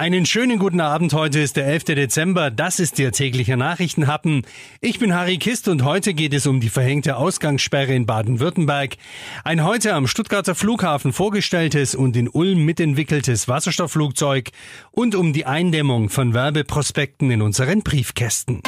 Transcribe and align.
Einen 0.00 0.24
schönen 0.24 0.58
guten 0.58 0.80
Abend. 0.80 1.12
Heute 1.12 1.40
ist 1.40 1.56
der 1.56 1.66
11. 1.66 1.84
Dezember. 1.84 2.50
Das 2.50 2.80
ist 2.80 2.98
Ihr 2.98 3.12
täglicher 3.12 3.58
Nachrichtenhappen. 3.58 4.46
Ich 4.80 4.98
bin 4.98 5.14
Harry 5.14 5.36
Kist 5.36 5.68
und 5.68 5.84
heute 5.84 6.14
geht 6.14 6.32
es 6.32 6.46
um 6.46 6.58
die 6.58 6.70
verhängte 6.70 7.16
Ausgangssperre 7.16 7.92
in 7.92 8.06
Baden-Württemberg, 8.06 8.96
ein 9.44 9.62
heute 9.62 9.92
am 9.92 10.06
Stuttgarter 10.06 10.54
Flughafen 10.54 11.12
vorgestelltes 11.12 11.94
und 11.94 12.16
in 12.16 12.30
Ulm 12.30 12.64
mitentwickeltes 12.64 13.46
Wasserstoffflugzeug 13.46 14.48
und 14.90 15.14
um 15.14 15.34
die 15.34 15.44
Eindämmung 15.44 16.08
von 16.08 16.32
Werbeprospekten 16.32 17.30
in 17.30 17.42
unseren 17.42 17.82
Briefkästen. 17.82 18.62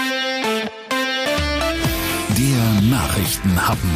Der 2.28 2.82
Nachrichtenhappen. 2.90 3.90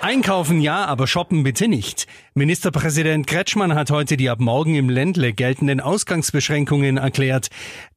Einkaufen 0.00 0.60
ja, 0.60 0.86
aber 0.86 1.06
shoppen 1.06 1.42
bitte 1.42 1.68
nicht. 1.68 2.06
Ministerpräsident 2.38 3.26
Kretschmann 3.26 3.74
hat 3.74 3.90
heute 3.90 4.16
die 4.16 4.30
ab 4.30 4.38
morgen 4.38 4.76
im 4.76 4.88
Ländle 4.88 5.32
geltenden 5.32 5.80
Ausgangsbeschränkungen 5.80 6.96
erklärt. 6.96 7.48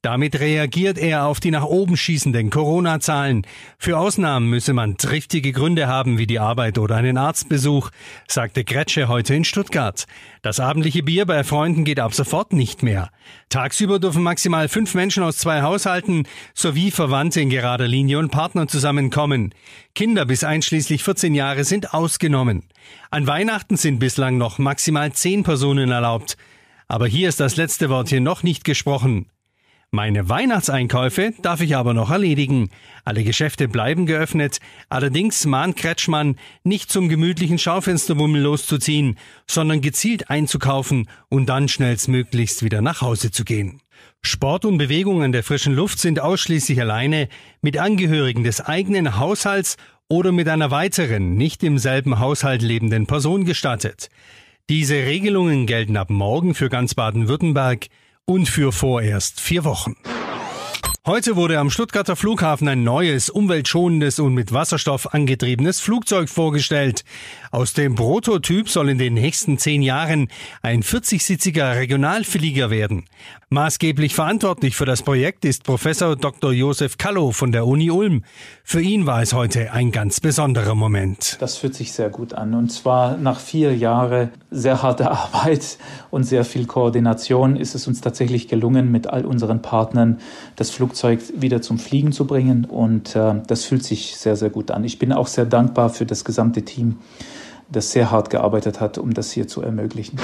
Damit 0.02 0.40
reagiert 0.40 0.98
er 0.98 1.28
auf 1.28 1.40
die 1.40 1.52
nach 1.52 1.64
oben 1.64 1.96
schießenden 1.96 2.50
Corona-Zahlen. 2.50 3.46
Für 3.78 4.00
Ausnahmen 4.00 4.50
müsse 4.50 4.74
man 4.74 4.98
triftige 4.98 5.52
Gründe 5.52 5.88
haben, 5.88 6.18
wie 6.18 6.26
die 6.26 6.40
Arbeit 6.40 6.80
oder 6.80 6.96
einen 6.96 7.18
Arztbesuch, 7.18 7.92
sagte 8.28 8.64
Kretsche 8.64 9.08
heute 9.08 9.36
in 9.36 9.44
Stuttgart. 9.44 10.08
Das 10.42 10.60
abendliche 10.60 11.04
Bier 11.04 11.28
bei 11.28 11.44
Freunden 11.44 11.86
geht 11.86 12.00
ab 12.00 12.16
sofort 12.16 12.52
nicht 12.52 12.82
mehr. 12.82 13.12
Tagsüber 13.50 14.00
dürfen 14.00 14.24
maximal 14.24 14.68
fünf 14.70 14.96
Menschen 14.96 15.22
aus 15.22 15.38
zwei 15.38 15.62
Haushalten 15.62 16.28
sowie 16.56 16.90
Verwandte 16.90 17.42
in 17.42 17.52
gerader 17.52 17.88
Linie 17.88 18.18
und 18.18 18.32
Partner 18.32 18.68
zusammenkommen. 18.68 19.54
Kinder 19.94 20.26
bis 20.26 20.44
einschließlich 20.44 21.04
14 21.04 21.36
Jahre 21.36 21.64
sind 21.64 21.94
ausgenommen. 21.94 22.64
An 23.12 23.28
Weihnachten 23.28 23.76
sind 23.76 24.00
bislang 24.00 24.31
noch 24.38 24.58
maximal 24.60 25.12
zehn 25.14 25.44
Personen 25.44 25.92
erlaubt. 25.92 26.38
Aber 26.88 27.08
hier 27.08 27.30
ist 27.30 27.40
das 27.40 27.56
letzte 27.56 27.90
Wort 27.90 28.10
hier 28.10 28.22
noch 28.22 28.44
nicht 28.44 28.64
gesprochen. 28.64 29.28
Meine 29.94 30.30
Weihnachtseinkäufe 30.30 31.34
darf 31.42 31.60
ich 31.60 31.76
aber 31.76 31.94
noch 31.94 32.12
erledigen. 32.12 32.70
Alle 33.04 33.26
Geschäfte 33.26 33.68
bleiben 33.68 34.06
geöffnet. 34.06 34.60
Allerdings 34.88 35.46
mahnt 35.46 35.76
Kretschmann, 35.76 36.38
nicht 36.64 36.90
zum 36.90 37.10
gemütlichen 37.10 37.60
Schaufensterbummel 37.60 38.42
loszuziehen, 38.42 39.18
sondern 39.48 39.82
gezielt 39.82 40.30
einzukaufen 40.30 41.10
und 41.28 41.48
dann 41.48 41.68
schnellstmöglichst 41.68 42.64
wieder 42.64 42.82
nach 42.82 43.02
Hause 43.02 43.32
zu 43.32 43.44
gehen. 43.44 43.82
Sport 44.22 44.66
und 44.66 44.78
Bewegung 44.78 45.24
an 45.24 45.32
der 45.32 45.44
frischen 45.44 45.74
Luft 45.74 46.00
sind 46.00 46.20
ausschließlich 46.20 46.80
alleine 46.80 47.28
mit 47.62 47.78
Angehörigen 47.78 48.44
des 48.44 48.62
eigenen 48.62 49.18
Haushalts 49.18 49.78
oder 50.08 50.32
mit 50.32 50.48
einer 50.48 50.72
weiteren, 50.72 51.36
nicht 51.36 51.64
im 51.64 51.78
selben 51.78 52.20
Haushalt 52.20 52.62
lebenden 52.62 53.08
Person 53.08 53.46
gestattet. 53.46 54.10
Diese 54.70 54.96
Regelungen 54.96 55.66
gelten 55.66 55.98
ab 55.98 56.10
morgen 56.10 56.54
für 56.54 56.70
ganz 56.70 56.94
Baden-Württemberg 56.96 57.88
und 58.26 58.48
für 58.48 58.72
vorerst 58.72 59.42
vier 59.42 59.64
Wochen. 59.64 59.96
Heute 61.08 61.36
wurde 61.36 61.58
am 61.58 61.72
Stuttgarter 61.72 62.16
Flughafen 62.16 62.68
ein 62.68 62.84
neues, 62.84 63.32
umweltschonendes 63.32 64.20
und 64.20 64.36
mit 64.36 64.54
Wasserstoff 64.54 65.16
angetriebenes 65.16 65.80
Flugzeug 65.80 66.30
vorgestellt. 66.30 67.04
Aus 67.50 67.74
dem 67.74 67.96
Prototyp 67.96 68.70
soll 68.70 68.88
in 68.90 69.00
den 69.00 69.16
nächsten 69.16 69.58
zehn 69.58 69.82
Jahren 69.82 70.28
ein 70.62 70.84
40-sitziger 70.84 71.76
Regionalflieger 71.76 72.70
werden. 72.70 73.06
Maßgeblich 73.50 74.14
verantwortlich 74.14 74.76
für 74.76 74.86
das 74.86 75.02
Projekt 75.02 75.44
ist 75.44 75.64
Professor 75.64 76.16
Dr. 76.16 76.54
Josef 76.54 77.00
Kallo 77.00 77.32
von 77.32 77.52
der 77.52 77.66
Uni 77.66 77.90
Ulm. 77.90 78.24
Für 78.64 78.80
ihn 78.80 79.08
war 79.08 79.24
es 79.24 79.34
heute 79.34 79.74
ein 79.74 79.92
ganz 79.92 80.20
besonderer 80.20 80.76
Moment. 80.76 81.38
Das 81.40 81.58
fühlt 81.58 81.74
sich 81.74 81.94
sehr 81.94 82.12
gut 82.12 82.34
an. 82.34 82.54
Und 82.54 82.72
zwar 82.72 83.18
nach 83.18 83.40
vier 83.40 83.76
Jahren 83.76 84.30
sehr 84.52 84.84
harter 84.84 85.10
Arbeit 85.12 85.80
und 86.12 86.26
sehr 86.26 86.46
viel 86.46 86.68
Koordination 86.68 87.56
ist 87.56 87.74
es 87.74 87.88
uns 87.88 88.02
tatsächlich 88.02 88.48
gelungen, 88.48 88.92
mit 88.92 89.08
all 89.08 89.26
unseren 89.26 89.64
Partnern 89.64 90.20
das 90.56 90.70
Flugzeug 90.70 90.91
Flugzeug 90.92 91.22
wieder 91.38 91.62
zum 91.62 91.80
Fliegen 91.80 92.12
zu 92.12 92.28
bringen. 92.28 92.66
Und 92.66 93.16
äh, 93.16 93.36
das 93.48 93.64
fühlt 93.64 93.84
sich 93.84 94.18
sehr, 94.18 94.36
sehr 94.36 94.50
gut 94.50 94.72
an. 94.72 94.84
Ich 94.84 95.00
bin 95.00 95.14
auch 95.14 95.28
sehr 95.28 95.46
dankbar 95.46 95.90
für 95.90 96.06
das 96.06 96.26
gesamte 96.26 96.64
Team, 96.64 96.98
das 97.72 97.92
sehr 97.92 98.12
hart 98.12 98.30
gearbeitet 98.30 98.82
hat, 98.82 98.98
um 98.98 99.14
das 99.14 99.32
hier 99.32 99.48
zu 99.48 99.62
ermöglichen. 99.62 100.20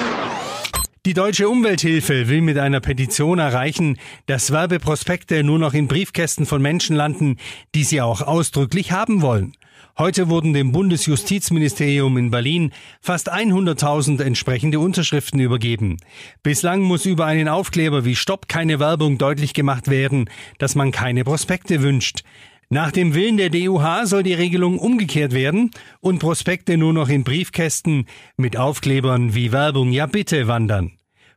Die 1.06 1.14
Deutsche 1.14 1.48
Umwelthilfe 1.48 2.28
will 2.28 2.42
mit 2.42 2.58
einer 2.58 2.80
Petition 2.80 3.38
erreichen, 3.38 3.96
dass 4.26 4.52
Werbeprospekte 4.52 5.42
nur 5.42 5.58
noch 5.58 5.72
in 5.72 5.88
Briefkästen 5.88 6.44
von 6.44 6.60
Menschen 6.60 6.94
landen, 6.94 7.38
die 7.74 7.84
sie 7.84 8.02
auch 8.02 8.20
ausdrücklich 8.20 8.92
haben 8.92 9.22
wollen. 9.22 9.54
Heute 9.96 10.28
wurden 10.28 10.52
dem 10.52 10.72
Bundesjustizministerium 10.72 12.16
in 12.16 12.30
Berlin 12.30 12.72
fast 13.00 13.32
100.000 13.32 14.22
entsprechende 14.22 14.78
Unterschriften 14.78 15.40
übergeben. 15.40 15.96
Bislang 16.42 16.82
muss 16.82 17.04
über 17.04 17.26
einen 17.26 17.48
Aufkleber 17.48 18.04
wie 18.04 18.14
Stopp 18.14 18.48
keine 18.48 18.78
Werbung 18.78 19.18
deutlich 19.18 19.54
gemacht 19.54 19.88
werden, 19.88 20.30
dass 20.58 20.74
man 20.74 20.92
keine 20.92 21.24
Prospekte 21.24 21.82
wünscht. 21.82 22.22
Nach 22.70 22.92
dem 22.92 23.14
Willen 23.14 23.38
der 23.38 23.48
DUH 23.48 24.06
soll 24.06 24.22
die 24.22 24.34
Regelung 24.34 24.78
umgekehrt 24.78 25.32
werden 25.32 25.70
und 26.00 26.18
Prospekte 26.18 26.76
nur 26.76 26.92
noch 26.92 27.08
in 27.08 27.24
Briefkästen 27.24 28.06
mit 28.36 28.58
Aufklebern 28.58 29.34
wie 29.34 29.52
Werbung 29.52 29.90
ja 29.90 30.04
bitte 30.04 30.48
wandern. 30.48 30.92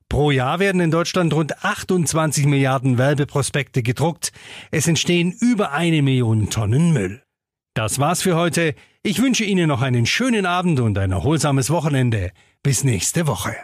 Pro 0.10 0.32
Jahr 0.32 0.60
werden 0.60 0.82
in 0.82 0.92
Deutschland 0.92 1.34
rund 1.34 1.64
28 1.64 2.46
Milliarden 2.46 2.98
Werbeprospekte 2.98 3.82
gedruckt. 3.82 4.34
Es 4.70 4.90
entstehen 4.90 5.32
über 5.32 5.72
eine 5.72 6.02
Million 6.02 6.50
Tonnen 6.50 6.92
Müll. 6.92 7.24
Das 7.74 8.00
war's 8.00 8.22
für 8.22 8.36
heute. 8.36 8.76
Ich 9.02 9.22
wünsche 9.22 9.46
Ihnen 9.46 9.70
noch 9.70 9.82
einen 9.82 10.06
schönen 10.06 10.46
Abend 10.46 10.82
und 10.82 10.98
ein 10.98 11.12
erholsames 11.12 11.70
Wochenende. 11.70 12.32
Bis 12.64 12.84
nächste 12.84 13.28
Woche. 13.28 13.56